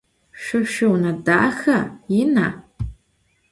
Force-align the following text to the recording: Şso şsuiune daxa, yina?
Şso 0.41 0.59
şsuiune 0.69 1.11
daxa, 1.25 1.79
yina? 2.11 2.47